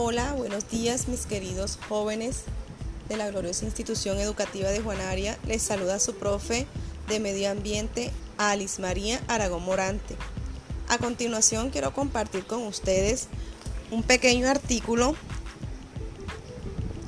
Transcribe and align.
Hola, 0.00 0.32
buenos 0.34 0.70
días 0.70 1.08
mis 1.08 1.26
queridos 1.26 1.76
jóvenes 1.88 2.44
de 3.08 3.16
la 3.16 3.28
gloriosa 3.32 3.64
institución 3.64 4.18
educativa 4.18 4.68
de 4.68 4.80
Juanaria. 4.80 5.36
Les 5.44 5.60
saluda 5.60 5.98
su 5.98 6.14
profe 6.14 6.68
de 7.08 7.18
medio 7.18 7.50
ambiente, 7.50 8.12
Alice 8.36 8.80
María 8.80 9.20
Aragón 9.26 9.64
Morante. 9.64 10.14
A 10.88 10.98
continuación 10.98 11.70
quiero 11.70 11.92
compartir 11.92 12.46
con 12.46 12.62
ustedes 12.62 13.26
un 13.90 14.04
pequeño 14.04 14.48
artículo 14.48 15.16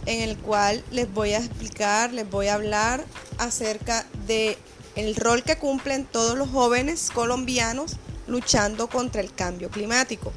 en 0.07 0.29
el 0.29 0.37
cual 0.37 0.83
les 0.91 1.15
voy 1.15 1.35
a 1.35 1.39
explicar, 1.39 2.13
les 2.13 2.29
voy 2.29 2.49
a 2.49 2.55
hablar 2.55 3.05
acerca 3.39 4.05
de 4.27 4.59
el 4.97 5.15
rol 5.15 5.45
que 5.45 5.55
cumplen 5.55 6.07
todos 6.07 6.37
los 6.37 6.49
jóvenes 6.49 7.13
colombianos 7.15 7.99
luchando 8.27 8.89
contra 8.89 9.21
el 9.21 9.33
cambio 9.33 9.71
climático. 9.71 10.33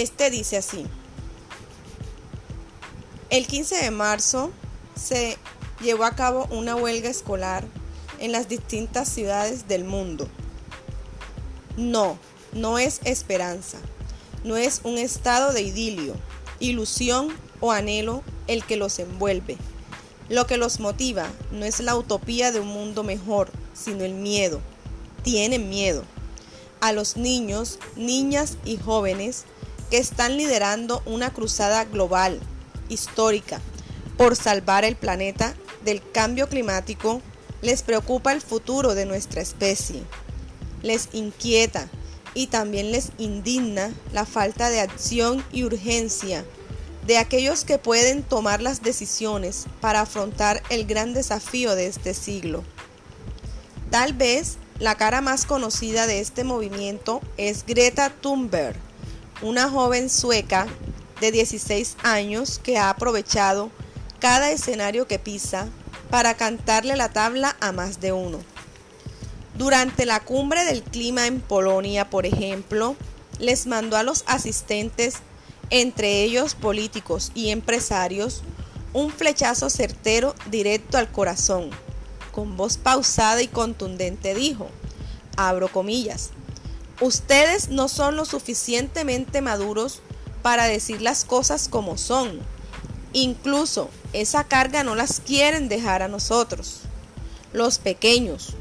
Este 0.00 0.30
dice 0.30 0.56
así. 0.56 0.86
El 3.28 3.46
15 3.46 3.76
de 3.76 3.90
marzo 3.90 4.50
se 4.98 5.36
llevó 5.82 6.04
a 6.04 6.16
cabo 6.16 6.46
una 6.50 6.74
huelga 6.76 7.10
escolar 7.10 7.66
en 8.18 8.32
las 8.32 8.48
distintas 8.48 9.10
ciudades 9.10 9.68
del 9.68 9.84
mundo. 9.84 10.28
No, 11.76 12.18
no 12.54 12.78
es 12.78 13.00
esperanza, 13.04 13.76
no 14.44 14.56
es 14.56 14.80
un 14.82 14.96
estado 14.96 15.52
de 15.52 15.60
idilio, 15.60 16.14
ilusión 16.58 17.28
o 17.60 17.70
anhelo 17.70 18.22
el 18.46 18.64
que 18.64 18.76
los 18.76 18.98
envuelve. 18.98 19.58
Lo 20.30 20.46
que 20.46 20.56
los 20.56 20.80
motiva 20.80 21.28
no 21.50 21.66
es 21.66 21.80
la 21.80 21.96
utopía 21.96 22.50
de 22.50 22.60
un 22.60 22.68
mundo 22.68 23.02
mejor, 23.04 23.50
sino 23.74 24.04
el 24.04 24.14
miedo. 24.14 24.62
Tienen 25.22 25.68
miedo. 25.68 26.02
A 26.80 26.92
los 26.92 27.18
niños, 27.18 27.78
niñas 27.94 28.56
y 28.64 28.78
jóvenes 28.78 29.44
que 29.92 29.98
están 29.98 30.38
liderando 30.38 31.02
una 31.04 31.34
cruzada 31.34 31.84
global, 31.84 32.40
histórica, 32.88 33.60
por 34.16 34.36
salvar 34.36 34.86
el 34.86 34.96
planeta 34.96 35.52
del 35.84 36.00
cambio 36.12 36.48
climático, 36.48 37.20
les 37.60 37.82
preocupa 37.82 38.32
el 38.32 38.40
futuro 38.40 38.94
de 38.94 39.04
nuestra 39.04 39.42
especie. 39.42 40.02
Les 40.80 41.10
inquieta 41.12 41.90
y 42.32 42.46
también 42.46 42.90
les 42.90 43.10
indigna 43.18 43.92
la 44.14 44.24
falta 44.24 44.70
de 44.70 44.80
acción 44.80 45.44
y 45.52 45.64
urgencia 45.64 46.42
de 47.06 47.18
aquellos 47.18 47.66
que 47.66 47.76
pueden 47.76 48.22
tomar 48.22 48.62
las 48.62 48.80
decisiones 48.80 49.66
para 49.82 50.00
afrontar 50.00 50.62
el 50.70 50.86
gran 50.86 51.12
desafío 51.12 51.74
de 51.74 51.88
este 51.88 52.14
siglo. 52.14 52.64
Tal 53.90 54.14
vez 54.14 54.56
la 54.78 54.94
cara 54.94 55.20
más 55.20 55.44
conocida 55.44 56.06
de 56.06 56.20
este 56.20 56.44
movimiento 56.44 57.20
es 57.36 57.66
Greta 57.66 58.08
Thunberg, 58.08 58.74
una 59.42 59.68
joven 59.68 60.08
sueca 60.08 60.68
de 61.20 61.32
16 61.32 61.96
años 62.04 62.60
que 62.62 62.78
ha 62.78 62.90
aprovechado 62.90 63.70
cada 64.20 64.52
escenario 64.52 65.08
que 65.08 65.18
pisa 65.18 65.68
para 66.10 66.34
cantarle 66.34 66.96
la 66.96 67.08
tabla 67.08 67.56
a 67.60 67.72
más 67.72 68.00
de 68.00 68.12
uno. 68.12 68.38
Durante 69.58 70.06
la 70.06 70.20
cumbre 70.20 70.64
del 70.64 70.82
clima 70.82 71.26
en 71.26 71.40
Polonia, 71.40 72.08
por 72.08 72.24
ejemplo, 72.24 72.96
les 73.38 73.66
mandó 73.66 73.96
a 73.96 74.04
los 74.04 74.22
asistentes, 74.26 75.16
entre 75.70 76.22
ellos 76.22 76.54
políticos 76.54 77.32
y 77.34 77.50
empresarios, 77.50 78.42
un 78.92 79.10
flechazo 79.10 79.70
certero 79.70 80.34
directo 80.50 80.98
al 80.98 81.10
corazón. 81.10 81.70
Con 82.30 82.56
voz 82.56 82.76
pausada 82.76 83.42
y 83.42 83.48
contundente 83.48 84.34
dijo, 84.34 84.68
abro 85.36 85.68
comillas, 85.68 86.30
Ustedes 87.00 87.68
no 87.68 87.88
son 87.88 88.16
lo 88.16 88.24
suficientemente 88.24 89.40
maduros 89.40 90.00
para 90.42 90.64
decir 90.64 91.00
las 91.00 91.24
cosas 91.24 91.68
como 91.68 91.96
son. 91.96 92.40
Incluso 93.12 93.90
esa 94.12 94.44
carga 94.44 94.84
no 94.84 94.94
las 94.94 95.20
quieren 95.20 95.68
dejar 95.68 96.02
a 96.02 96.08
nosotros, 96.08 96.80
los 97.52 97.78
pequeños. 97.78 98.54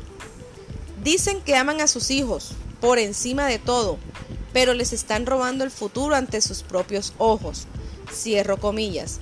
Dicen 1.04 1.42
que 1.42 1.56
aman 1.56 1.82
a 1.82 1.88
sus 1.88 2.12
hijos 2.12 2.52
por 2.80 3.00
encima 3.00 3.48
de 3.48 3.60
todo, 3.60 3.98
pero 4.54 4.74
les 4.74 4.94
están 4.94 5.26
robando 5.26 5.64
el 5.64 5.72
futuro 5.72 6.16
ante 6.16 6.42
sus 6.42 6.64
propios 6.64 7.14
ojos. 7.18 7.68
Cierro 8.12 8.58
comillas. 8.58 9.20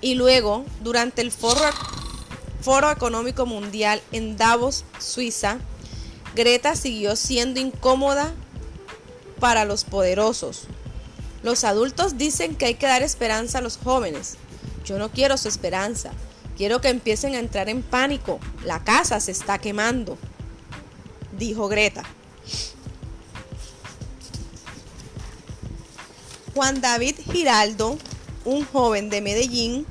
Y 0.00 0.14
luego, 0.14 0.64
durante 0.82 1.20
el 1.20 1.30
Foro, 1.30 1.60
Foro 2.62 2.90
Económico 2.90 3.44
Mundial 3.46 4.00
en 4.12 4.36
Davos, 4.36 4.84
Suiza, 4.98 5.58
Greta 6.34 6.74
siguió 6.74 7.16
siendo 7.16 7.60
incómoda 7.60 8.32
para 9.40 9.64
los 9.64 9.84
poderosos. 9.84 10.64
Los 11.42 11.64
adultos 11.64 12.18
dicen 12.18 12.54
que 12.54 12.66
hay 12.66 12.74
que 12.74 12.86
dar 12.86 13.02
esperanza 13.02 13.58
a 13.58 13.62
los 13.62 13.78
jóvenes. 13.78 14.36
Yo 14.84 14.98
no 14.98 15.10
quiero 15.10 15.36
su 15.38 15.48
esperanza. 15.48 16.12
Quiero 16.56 16.80
que 16.82 16.90
empiecen 16.90 17.34
a 17.34 17.38
entrar 17.38 17.70
en 17.70 17.82
pánico. 17.82 18.38
La 18.64 18.84
casa 18.84 19.18
se 19.18 19.32
está 19.32 19.58
quemando, 19.58 20.18
dijo 21.38 21.68
Greta. 21.68 22.04
Juan 26.54 26.82
David 26.82 27.14
Giraldo, 27.32 27.96
un 28.44 28.66
joven 28.66 29.08
de 29.08 29.22
Medellín, 29.22 29.86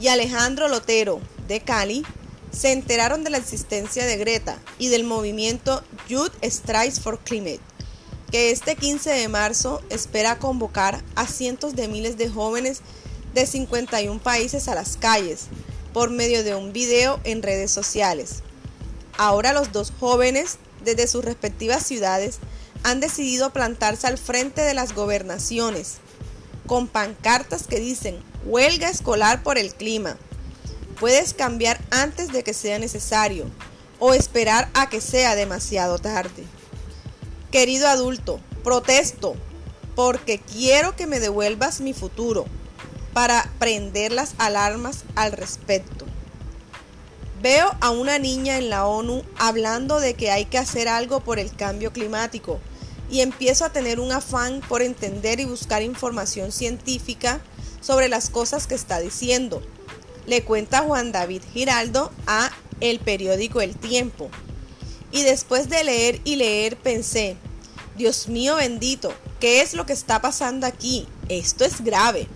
y 0.00 0.08
Alejandro 0.08 0.68
Lotero, 0.68 1.20
de 1.48 1.60
Cali, 1.60 2.06
se 2.52 2.72
enteraron 2.72 3.24
de 3.24 3.30
la 3.30 3.38
existencia 3.38 4.06
de 4.06 4.16
Greta 4.16 4.56
y 4.78 4.88
del 4.88 5.04
movimiento 5.04 5.82
Youth 6.08 6.32
Strikes 6.42 7.00
for 7.00 7.18
Climate 7.18 7.60
que 8.30 8.50
este 8.50 8.76
15 8.76 9.10
de 9.10 9.28
marzo 9.28 9.82
espera 9.90 10.38
convocar 10.38 11.02
a 11.14 11.26
cientos 11.26 11.74
de 11.74 11.88
miles 11.88 12.18
de 12.18 12.28
jóvenes 12.28 12.80
de 13.34 13.46
51 13.46 14.20
países 14.20 14.68
a 14.68 14.74
las 14.74 14.96
calles 14.96 15.46
por 15.92 16.10
medio 16.10 16.44
de 16.44 16.54
un 16.54 16.72
video 16.72 17.20
en 17.24 17.42
redes 17.42 17.70
sociales. 17.70 18.42
Ahora 19.16 19.52
los 19.52 19.72
dos 19.72 19.92
jóvenes, 19.98 20.58
desde 20.84 21.06
sus 21.06 21.24
respectivas 21.24 21.84
ciudades, 21.84 22.38
han 22.82 23.00
decidido 23.00 23.52
plantarse 23.52 24.06
al 24.06 24.18
frente 24.18 24.60
de 24.62 24.74
las 24.74 24.94
gobernaciones, 24.94 25.96
con 26.66 26.86
pancartas 26.86 27.66
que 27.66 27.80
dicen 27.80 28.18
huelga 28.44 28.88
escolar 28.90 29.42
por 29.42 29.58
el 29.58 29.74
clima. 29.74 30.16
Puedes 31.00 31.34
cambiar 31.34 31.80
antes 31.90 32.30
de 32.32 32.42
que 32.42 32.54
sea 32.54 32.78
necesario 32.78 33.46
o 33.98 34.14
esperar 34.14 34.68
a 34.74 34.88
que 34.88 35.00
sea 35.00 35.34
demasiado 35.34 35.98
tarde. 35.98 36.44
Querido 37.50 37.88
adulto, 37.88 38.40
protesto 38.62 39.34
porque 39.94 40.38
quiero 40.38 40.94
que 40.94 41.06
me 41.06 41.18
devuelvas 41.18 41.80
mi 41.80 41.92
futuro 41.92 42.44
para 43.14 43.50
prender 43.58 44.12
las 44.12 44.34
alarmas 44.38 45.04
al 45.16 45.32
respecto. 45.32 46.04
Veo 47.42 47.70
a 47.80 47.90
una 47.90 48.18
niña 48.18 48.58
en 48.58 48.70
la 48.70 48.86
ONU 48.86 49.24
hablando 49.38 49.98
de 49.98 50.14
que 50.14 50.30
hay 50.30 50.44
que 50.44 50.58
hacer 50.58 50.88
algo 50.88 51.20
por 51.20 51.38
el 51.38 51.52
cambio 51.54 51.92
climático 51.92 52.60
y 53.10 53.22
empiezo 53.22 53.64
a 53.64 53.72
tener 53.72 53.98
un 53.98 54.12
afán 54.12 54.60
por 54.68 54.82
entender 54.82 55.40
y 55.40 55.46
buscar 55.46 55.82
información 55.82 56.52
científica 56.52 57.40
sobre 57.80 58.08
las 58.08 58.28
cosas 58.30 58.66
que 58.66 58.74
está 58.74 59.00
diciendo. 59.00 59.62
Le 60.26 60.44
cuenta 60.44 60.82
Juan 60.82 61.10
David 61.10 61.42
Giraldo 61.52 62.12
a 62.26 62.50
el 62.80 63.00
periódico 63.00 63.60
El 63.60 63.76
Tiempo. 63.76 64.30
Y 65.10 65.22
después 65.22 65.68
de 65.68 65.84
leer 65.84 66.20
y 66.24 66.36
leer 66.36 66.76
pensé, 66.76 67.36
Dios 67.96 68.28
mío 68.28 68.56
bendito, 68.56 69.12
¿qué 69.40 69.60
es 69.60 69.74
lo 69.74 69.86
que 69.86 69.92
está 69.92 70.20
pasando 70.20 70.66
aquí? 70.66 71.06
Esto 71.28 71.64
es 71.64 71.82
grave. 71.82 72.28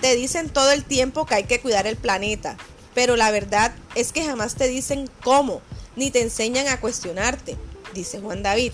Te 0.00 0.16
dicen 0.16 0.48
todo 0.48 0.72
el 0.72 0.84
tiempo 0.84 1.26
que 1.26 1.34
hay 1.34 1.44
que 1.44 1.60
cuidar 1.60 1.86
el 1.86 1.96
planeta, 1.96 2.56
pero 2.94 3.16
la 3.16 3.30
verdad 3.30 3.72
es 3.94 4.12
que 4.12 4.24
jamás 4.24 4.54
te 4.54 4.66
dicen 4.66 5.10
cómo, 5.22 5.60
ni 5.94 6.10
te 6.10 6.22
enseñan 6.22 6.68
a 6.68 6.80
cuestionarte, 6.80 7.56
dice 7.94 8.18
Juan 8.20 8.42
David. 8.42 8.72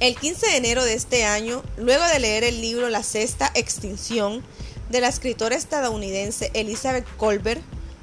El 0.00 0.16
15 0.16 0.46
de 0.46 0.56
enero 0.56 0.84
de 0.84 0.94
este 0.94 1.24
año, 1.24 1.62
luego 1.76 2.06
de 2.06 2.20
leer 2.20 2.44
el 2.44 2.60
libro 2.60 2.88
La 2.88 3.02
sexta 3.02 3.50
extinción 3.54 4.44
de 4.90 5.00
la 5.00 5.08
escritora 5.08 5.56
estadounidense 5.56 6.50
Elizabeth 6.54 7.06
Colbert, 7.16 7.60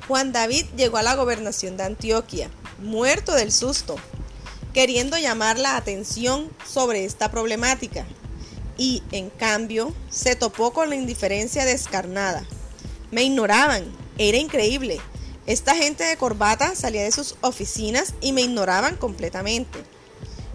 Juan 0.08 0.34
David 0.34 0.66
llegó 0.78 0.98
a 0.98 1.04
la 1.04 1.16
gobernación 1.16 1.78
de 1.78 1.84
Antioquia, 1.84 2.52
muerto 2.80 3.34
del 3.34 3.52
susto, 3.52 3.96
queriendo 4.74 5.18
llamar 5.18 5.58
la 5.58 5.78
atención 5.78 6.50
sobre 6.68 7.06
esta 7.06 7.32
problemática. 7.32 8.06
Y, 8.78 9.04
en 9.12 9.30
cambio, 9.30 9.94
se 10.10 10.36
topó 10.36 10.74
con 10.74 10.90
la 10.90 10.96
indiferencia 10.96 11.64
descarnada. 11.64 12.46
Me 13.12 13.24
ignoraban, 13.24 13.86
era 14.18 14.38
increíble. 14.38 15.00
Esta 15.48 15.76
gente 15.76 16.04
de 16.04 16.18
corbata 16.18 16.76
salía 16.76 17.04
de 17.04 17.12
sus 17.12 17.36
oficinas 17.42 18.14
y 18.20 18.34
me 18.34 18.42
ignoraban 18.42 18.98
completamente. 18.98 19.80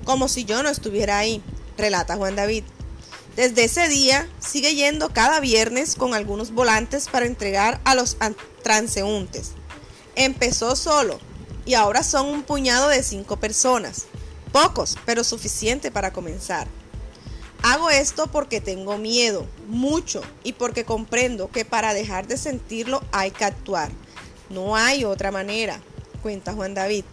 Como 0.04 0.28
si 0.28 0.44
yo 0.44 0.62
no 0.62 0.68
estuviera 0.68 1.18
ahí, 1.18 1.42
relata 1.78 2.16
Juan 2.16 2.36
David. 2.36 2.64
Desde 3.36 3.64
ese 3.64 3.88
día 3.88 4.28
sigue 4.40 4.74
yendo 4.74 5.10
cada 5.10 5.40
viernes 5.40 5.94
con 5.94 6.14
algunos 6.14 6.50
volantes 6.50 7.08
para 7.08 7.26
entregar 7.26 7.80
a 7.84 7.94
los 7.94 8.16
transeúntes. 8.62 9.52
Empezó 10.16 10.74
solo, 10.76 11.20
y 11.66 11.74
ahora 11.74 12.02
son 12.02 12.28
un 12.28 12.42
puñado 12.42 12.88
de 12.88 13.02
cinco 13.02 13.36
personas. 13.36 14.06
Pocos, 14.52 14.96
pero 15.04 15.24
suficiente 15.24 15.90
para 15.90 16.12
comenzar. 16.12 16.66
Hago 17.62 17.90
esto 17.90 18.26
porque 18.26 18.60
tengo 18.60 18.96
miedo, 18.96 19.46
mucho, 19.68 20.22
y 20.42 20.54
porque 20.54 20.84
comprendo 20.84 21.50
que 21.50 21.64
para 21.64 21.92
dejar 21.92 22.26
de 22.26 22.38
sentirlo 22.38 23.02
hay 23.12 23.30
que 23.30 23.44
actuar. 23.44 23.90
No 24.48 24.76
hay 24.76 25.04
otra 25.04 25.30
manera, 25.30 25.80
cuenta 26.22 26.54
Juan 26.54 26.74
David. 26.74 27.04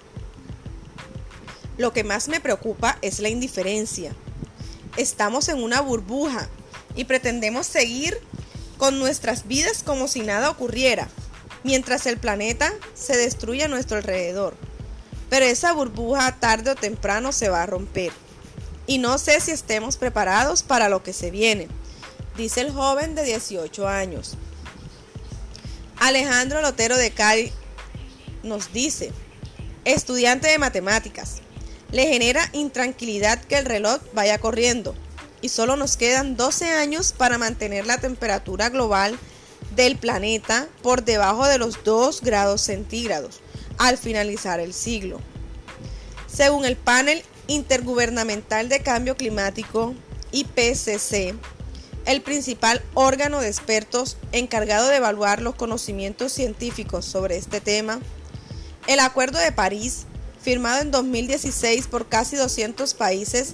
Lo 1.77 1.93
que 1.93 2.03
más 2.03 2.27
me 2.27 2.39
preocupa 2.39 2.97
es 3.01 3.19
la 3.19 3.29
indiferencia. 3.29 4.15
Estamos 4.95 5.49
en 5.49 5.61
una 5.61 5.81
burbuja 5.81 6.49
y 6.95 7.03
pretendemos 7.03 7.67
seguir 7.67 8.17
con 8.77 8.99
nuestras 8.99 9.47
vidas 9.47 9.83
como 9.83 10.07
si 10.07 10.21
nada 10.21 10.49
ocurriera, 10.49 11.09
mientras 11.63 12.05
el 12.05 12.17
planeta 12.17 12.73
se 12.93 13.17
destruye 13.17 13.63
a 13.63 13.67
nuestro 13.67 13.97
alrededor. 13.97 14.55
Pero 15.29 15.45
esa 15.45 15.73
burbuja 15.73 16.39
tarde 16.39 16.71
o 16.71 16.75
temprano 16.75 17.31
se 17.31 17.49
va 17.49 17.63
a 17.63 17.65
romper. 17.65 18.11
Y 18.85 18.99
no 18.99 19.17
sé 19.17 19.41
si 19.41 19.51
estemos 19.51 19.97
preparados 19.97 20.63
para 20.63 20.87
lo 20.89 21.03
que 21.03 21.13
se 21.13 21.31
viene, 21.31 21.67
dice 22.37 22.61
el 22.61 22.71
joven 22.71 23.15
de 23.15 23.23
18 23.23 23.87
años. 23.87 24.37
Alejandro 25.97 26.61
Lotero 26.61 26.95
de 26.95 27.11
Cali 27.11 27.51
nos 28.43 28.71
dice, 28.71 29.11
estudiante 29.83 30.47
de 30.47 30.59
matemáticas, 30.59 31.41
le 31.91 32.07
genera 32.07 32.49
intranquilidad 32.53 33.41
que 33.41 33.57
el 33.57 33.65
reloj 33.65 33.99
vaya 34.13 34.37
corriendo 34.37 34.95
y 35.41 35.49
solo 35.49 35.75
nos 35.75 35.97
quedan 35.97 36.35
12 36.35 36.71
años 36.71 37.13
para 37.13 37.37
mantener 37.37 37.85
la 37.85 37.97
temperatura 37.97 38.69
global 38.69 39.17
del 39.77 39.95
planeta 39.95 40.67
por 40.81 41.05
debajo 41.05 41.47
de 41.47 41.59
los 41.59 41.83
2 41.85 42.21
grados 42.21 42.61
centígrados 42.61 43.39
al 43.77 43.97
finalizar 43.97 44.59
el 44.59 44.73
siglo. 44.73 45.21
Según 46.27 46.65
el 46.65 46.75
panel 46.75 47.23
intergubernamental 47.47 48.67
de 48.67 48.81
cambio 48.81 49.15
climático 49.15 49.93
IPCC, 50.31 51.35
el 52.05 52.21
principal 52.21 52.81
órgano 52.95 53.39
de 53.39 53.47
expertos 53.47 54.17
encargado 54.31 54.89
de 54.89 54.97
evaluar 54.97 55.41
los 55.41 55.55
conocimientos 55.55 56.33
científicos 56.33 57.05
sobre 57.05 57.37
este 57.37 57.61
tema, 57.61 57.99
el 58.87 58.99
Acuerdo 58.99 59.37
de 59.37 59.51
París 59.51 60.05
firmado 60.41 60.81
en 60.81 60.91
2016 60.91 61.87
por 61.87 62.07
casi 62.07 62.35
200 62.35 62.93
países, 62.95 63.53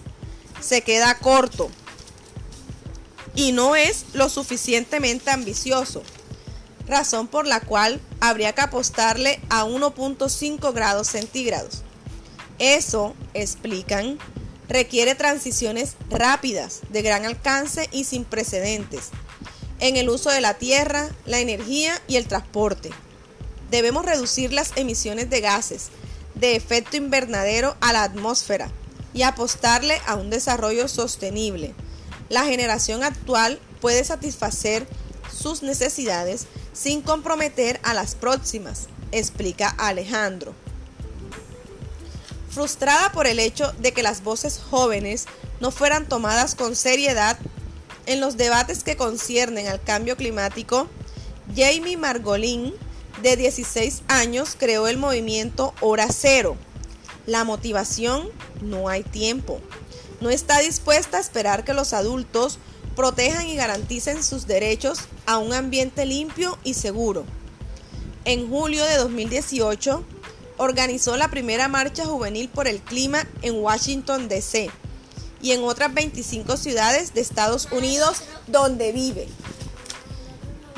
se 0.62 0.82
queda 0.82 1.18
corto 1.18 1.70
y 3.36 3.52
no 3.52 3.76
es 3.76 4.06
lo 4.14 4.30
suficientemente 4.30 5.32
ambicioso, 5.32 6.04
razón 6.94 7.28
por 7.28 7.46
la 7.46 7.60
cual 7.60 8.00
habría 8.22 8.54
que 8.54 8.62
apostarle 8.62 9.42
a 9.50 9.66
1.5 9.66 10.74
grados 10.74 11.08
centígrados. 11.08 11.84
Eso, 12.60 13.14
explican, 13.34 14.18
requiere 14.70 15.16
transiciones 15.16 15.96
rápidas, 16.10 16.80
de 16.90 17.02
gran 17.02 17.26
alcance 17.26 17.90
y 17.92 18.06
sin 18.06 18.24
precedentes 18.24 19.12
en 19.84 19.98
el 19.98 20.10
uso 20.10 20.30
de 20.30 20.40
la 20.40 20.54
tierra, 20.54 21.10
la 21.26 21.40
energía 21.40 22.02
y 22.08 22.16
el 22.16 22.26
transporte. 22.26 22.90
Debemos 23.70 24.06
reducir 24.06 24.54
las 24.54 24.72
emisiones 24.78 25.30
de 25.30 25.42
gases, 25.42 25.90
de 26.36 26.56
efecto 26.56 26.96
invernadero 26.96 27.76
a 27.82 27.92
la 27.92 28.04
atmósfera 28.04 28.70
y 29.14 29.24
apostarle 29.24 30.00
a 30.08 30.16
un 30.16 30.30
desarrollo 30.30 30.88
sostenible. 30.88 31.76
La 32.30 32.46
generación 32.46 33.04
actual 33.04 33.60
puede 33.82 34.06
satisfacer 34.06 34.88
sus 35.36 35.64
necesidades 35.64 36.48
sin 36.74 37.02
comprometer 37.02 37.80
a 37.84 37.94
las 37.94 38.16
próximas, 38.16 38.88
explica 39.12 39.70
Alejandro. 39.70 40.54
Frustrada 42.50 43.12
por 43.12 43.26
el 43.26 43.40
hecho 43.40 43.72
de 43.80 43.94
que 43.94 44.04
las 44.04 44.24
voces 44.24 44.60
jóvenes 44.60 45.26
no 45.60 45.72
fueran 45.72 46.08
tomadas 46.08 46.56
con 46.56 46.76
seriedad 46.76 47.40
en 48.06 48.20
los 48.20 48.38
debates 48.38 48.84
que 48.84 48.98
conciernen 48.98 49.68
al 49.68 49.82
cambio 49.82 50.18
climático, 50.18 50.88
Jamie 51.56 51.98
Margolin 51.98 52.74
de 53.22 53.38
16 53.38 54.04
años 54.08 54.56
creó 54.58 54.88
el 54.88 54.98
movimiento 54.98 55.74
Hora 55.80 56.08
Cero. 56.12 56.58
La 57.26 57.44
motivación, 57.44 58.30
no 58.62 58.90
hay 58.90 59.04
tiempo. 59.04 59.62
No 60.20 60.30
está 60.30 60.60
dispuesta 60.60 61.18
a 61.18 61.22
esperar 61.22 61.64
que 61.64 61.74
los 61.74 61.94
adultos 61.94 62.60
protejan 62.96 63.48
y 63.48 63.56
garanticen 63.56 64.24
sus 64.24 64.48
derechos 64.48 65.00
a 65.26 65.38
un 65.38 65.54
ambiente 65.54 66.06
limpio 66.06 66.58
y 66.64 66.74
seguro. 66.74 67.26
En 68.26 68.50
julio 68.50 68.86
de 68.86 68.98
2018, 68.98 70.04
organizó 70.58 71.18
la 71.18 71.30
primera 71.30 71.68
marcha 71.68 72.06
juvenil 72.06 72.50
por 72.50 72.68
el 72.68 72.80
clima 72.80 73.28
en 73.42 73.56
Washington, 73.56 74.28
D.C. 74.28 74.70
y 75.42 75.52
en 75.52 75.64
otras 75.64 75.94
25 75.94 76.58
ciudades 76.58 77.14
de 77.14 77.22
Estados 77.22 77.68
Unidos 77.72 78.24
donde 78.48 78.92
vive. 78.92 79.28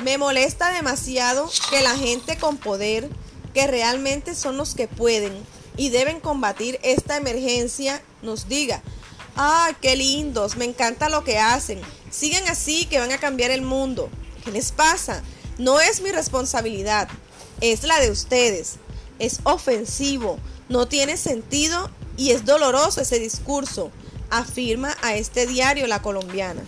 Me 0.02 0.18
molesta 0.18 0.72
demasiado 0.72 1.50
que 1.70 1.82
la 1.82 1.96
gente 1.96 2.36
con 2.36 2.58
poder, 2.58 3.08
que 3.54 3.66
realmente 3.66 4.34
son 4.34 4.56
los 4.56 4.74
que 4.74 4.88
pueden 4.88 5.32
y 5.76 5.90
deben 5.90 6.20
combatir 6.20 6.78
esta 6.82 7.16
emergencia, 7.16 8.02
nos 8.22 8.48
diga, 8.48 8.82
¡ay, 9.36 9.74
qué 9.80 9.94
lindos! 9.94 10.56
Me 10.56 10.64
encanta 10.64 11.08
lo 11.08 11.22
que 11.22 11.38
hacen. 11.38 11.80
Sigan 12.10 12.48
así 12.48 12.86
que 12.86 12.98
van 12.98 13.12
a 13.12 13.18
cambiar 13.18 13.50
el 13.50 13.62
mundo. 13.62 14.08
¿Qué 14.44 14.50
les 14.50 14.72
pasa? 14.72 15.22
No 15.58 15.80
es 15.80 16.00
mi 16.00 16.10
responsabilidad, 16.10 17.08
es 17.60 17.84
la 17.84 18.00
de 18.00 18.10
ustedes. 18.10 18.76
Es 19.18 19.40
ofensivo, 19.44 20.38
no 20.68 20.88
tiene 20.88 21.16
sentido 21.16 21.90
y 22.16 22.32
es 22.32 22.44
doloroso 22.44 23.00
ese 23.00 23.18
discurso, 23.18 23.90
afirma 24.30 24.96
a 25.02 25.16
este 25.16 25.46
diario 25.46 25.86
la 25.86 26.02
colombiana. 26.02 26.62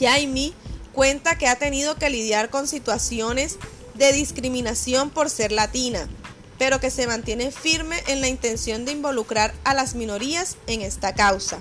Jaime 0.00 0.52
cuenta 0.92 1.38
que 1.38 1.46
ha 1.46 1.56
tenido 1.56 1.96
que 1.96 2.10
lidiar 2.10 2.50
con 2.50 2.66
situaciones 2.66 3.58
de 3.94 4.12
discriminación 4.12 5.10
por 5.10 5.30
ser 5.30 5.52
latina, 5.52 6.08
pero 6.62 6.78
que 6.78 6.92
se 6.92 7.08
mantiene 7.08 7.50
firme 7.50 8.00
en 8.06 8.20
la 8.20 8.28
intención 8.28 8.84
de 8.84 8.92
involucrar 8.92 9.52
a 9.64 9.74
las 9.74 9.96
minorías 9.96 10.56
en 10.68 10.80
esta 10.80 11.12
causa. 11.12 11.58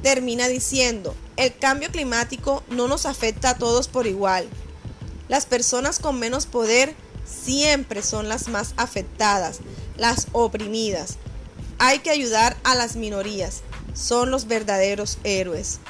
Termina 0.00 0.46
diciendo, 0.46 1.12
el 1.36 1.58
cambio 1.58 1.90
climático 1.90 2.62
no 2.68 2.86
nos 2.86 3.04
afecta 3.04 3.50
a 3.50 3.56
todos 3.56 3.88
por 3.88 4.06
igual. 4.06 4.48
Las 5.26 5.44
personas 5.44 5.98
con 5.98 6.20
menos 6.20 6.46
poder 6.46 6.94
siempre 7.24 8.02
son 8.02 8.28
las 8.28 8.46
más 8.46 8.74
afectadas, 8.76 9.58
las 9.96 10.28
oprimidas. 10.30 11.16
Hay 11.80 11.98
que 11.98 12.10
ayudar 12.10 12.56
a 12.62 12.76
las 12.76 12.94
minorías, 12.94 13.62
son 13.92 14.30
los 14.30 14.46
verdaderos 14.46 15.18
héroes 15.24 15.80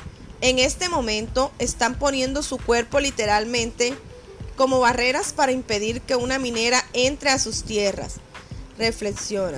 en 0.42 0.58
este 0.58 0.88
momento 0.88 1.52
están 1.58 1.98
poniendo 1.98 2.42
su 2.42 2.56
cuerpo 2.56 2.98
literalmente 2.98 3.94
como 4.60 4.78
barreras 4.78 5.32
para 5.32 5.52
impedir 5.52 6.02
que 6.02 6.16
una 6.16 6.38
minera 6.38 6.84
entre 6.92 7.30
a 7.30 7.38
sus 7.38 7.64
tierras. 7.64 8.16
Reflexiona. 8.76 9.56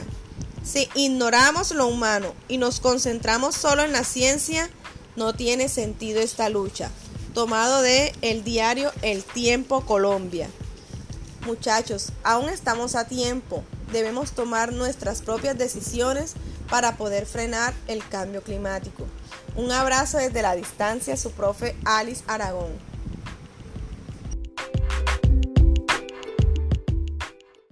Si 0.65 0.89
ignoramos 0.95 1.73
lo 1.73 1.89
humano 1.89 2.33
y 2.47 2.57
nos 2.59 2.79
concentramos 2.79 3.57
solo 3.57 3.83
en 3.83 3.91
la 3.91 4.05
ciencia, 4.05 4.71
no 5.17 5.35
tiene 5.35 5.69
sentido 5.69 6.21
esta 6.21 6.49
lucha. 6.49 6.89
Tomado 7.35 7.83
de 7.83 8.15
el 8.23 8.45
diario 8.45 8.93
El 9.03 9.25
Tiempo 9.25 9.85
Colombia. 9.85 10.49
Muchachos, 11.47 12.13
aún 12.23 12.49
estamos 12.49 12.95
a 12.95 13.09
tiempo. 13.09 13.65
Debemos 13.91 14.31
tomar 14.31 14.73
nuestras 14.73 15.21
propias 15.21 15.59
decisiones 15.59 16.35
para 16.71 16.97
poder 16.97 17.27
frenar 17.27 17.75
el 17.89 18.07
cambio 18.07 18.41
climático. 18.45 19.09
Un 19.57 19.73
abrazo 19.73 20.19
desde 20.19 20.43
la 20.43 20.55
distancia, 20.55 21.17
su 21.17 21.33
profe 21.33 21.75
Alice 21.85 22.23
Aragón. 22.29 22.92